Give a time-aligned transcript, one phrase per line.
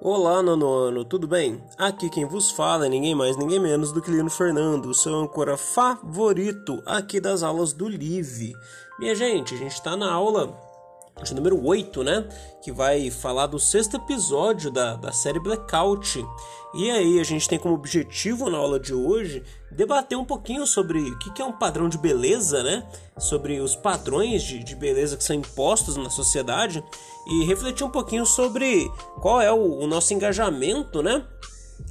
[0.00, 1.62] Olá, nono ano, tudo bem?
[1.78, 5.56] Aqui quem vos fala é ninguém mais, ninguém menos do que Lino Fernando, seu âncora
[5.56, 8.54] favorito aqui das aulas do Live.
[8.98, 10.52] Minha gente, a gente está na aula
[11.22, 12.26] de número 8, né?
[12.62, 16.24] Que vai falar do sexto episódio da, da série Blackout.
[16.74, 20.98] E aí, a gente tem como objetivo na aula de hoje debater um pouquinho sobre
[20.98, 22.84] o que é um padrão de beleza, né?
[23.16, 26.82] Sobre os padrões de, de beleza que são impostos na sociedade
[27.28, 28.90] e refletir um pouquinho sobre
[29.20, 31.24] qual é o, o nosso engajamento, né?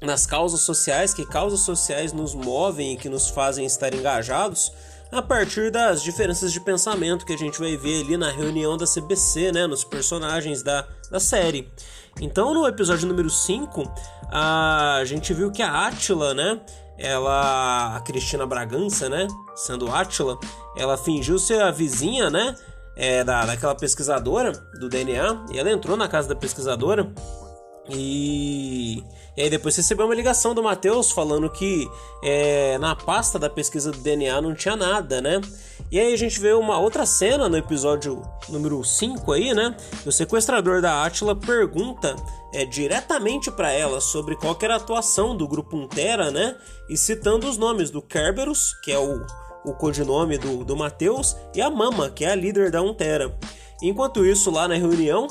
[0.00, 4.72] Nas causas sociais, que causas sociais nos movem e que nos fazem estar engajados
[5.14, 8.84] a partir das diferenças de pensamento que a gente vai ver ali na reunião da
[8.84, 11.70] CBC, né, nos personagens da, da série.
[12.20, 13.82] Então, no episódio número 5,
[14.30, 16.60] a gente viu que a Átila, né,
[16.98, 20.36] ela, a Cristina Bragança, né, sendo Átila,
[20.76, 22.56] ela fingiu ser a vizinha, né,
[22.96, 27.12] é, da, daquela pesquisadora do DNA, e ela entrou na casa da pesquisadora
[27.88, 29.04] e,
[29.36, 31.88] e aí depois recebeu uma ligação do Matheus falando que
[32.22, 35.40] é, na pasta da pesquisa do DNA não tinha nada, né?
[35.90, 39.76] E aí a gente vê uma outra cena no episódio número 5 aí, né?
[40.06, 42.16] O sequestrador da Atila pergunta
[42.54, 46.56] é, diretamente para ela sobre qual era a atuação do grupo Untera, né?
[46.88, 49.26] E citando os nomes do Kerberos, que é o,
[49.64, 53.36] o codinome do, do Matheus, e a Mama, que é a líder da Untera.
[53.82, 55.26] Enquanto isso, lá na reunião,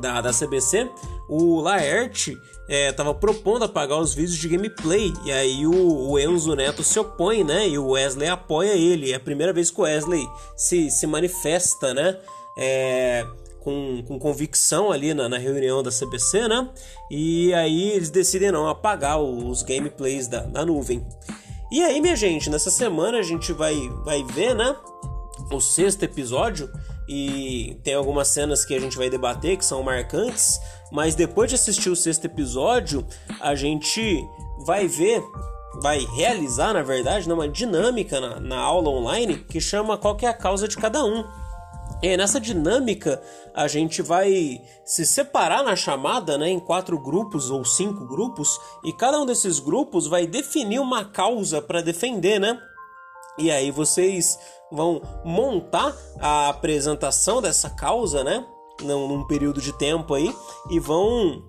[0.00, 0.90] da, da CBC,
[1.30, 2.36] o Laerte
[2.68, 5.12] estava é, propondo apagar os vídeos de gameplay.
[5.24, 7.68] E aí o, o, Enzo Neto se opõe, né?
[7.68, 9.12] E o Wesley apoia ele.
[9.12, 12.18] É a primeira vez que o Wesley se, se manifesta, né?
[12.58, 13.24] É,
[13.60, 16.68] com, com convicção ali na, na, reunião da CBC, né?
[17.08, 21.06] E aí eles decidem não apagar os gameplays da, da nuvem.
[21.70, 24.74] E aí, minha gente, nessa semana a gente vai, vai ver, né?
[25.52, 26.68] O sexto episódio
[27.12, 30.60] e tem algumas cenas que a gente vai debater que são marcantes,
[30.92, 33.04] mas depois de assistir o sexto episódio,
[33.40, 34.24] a gente
[34.64, 35.20] vai ver,
[35.82, 40.24] vai realizar, na verdade, né, uma dinâmica na, na aula online que chama qual que
[40.24, 41.24] é a causa de cada um.
[42.00, 43.20] E nessa dinâmica,
[43.56, 48.92] a gente vai se separar na chamada né, em quatro grupos ou cinco grupos, e
[48.92, 52.56] cada um desses grupos vai definir uma causa para defender, né?
[53.38, 54.38] E aí vocês
[54.70, 58.46] vão montar a apresentação dessa causa, né?
[58.82, 60.34] Num, período de tempo aí,
[60.70, 61.42] e vão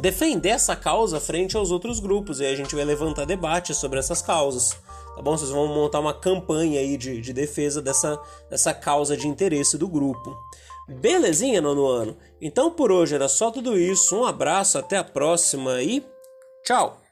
[0.00, 2.40] defender essa causa frente aos outros grupos.
[2.40, 4.76] E a gente vai levantar debate sobre essas causas.
[5.14, 5.36] Tá bom?
[5.36, 9.88] Vocês vão montar uma campanha aí de, de defesa dessa, dessa causa de interesse do
[9.88, 10.36] grupo.
[10.88, 12.16] Belezinha, nono ano?
[12.40, 14.16] Então por hoje era só tudo isso.
[14.16, 16.04] Um abraço, até a próxima e
[16.64, 17.05] tchau!